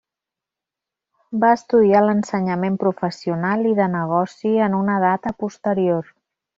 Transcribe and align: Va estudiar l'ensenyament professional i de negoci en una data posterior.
Va 1.43 1.51
estudiar 1.57 2.01
l'ensenyament 2.07 2.81
professional 2.87 3.65
i 3.75 3.77
de 3.83 3.89
negoci 4.01 4.59
en 4.71 4.83
una 4.83 5.01
data 5.09 5.39
posterior. 5.47 6.15